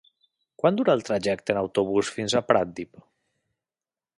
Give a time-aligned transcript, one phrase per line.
[0.61, 3.05] Quant dura el trajecte en autobús fins a Pratdip?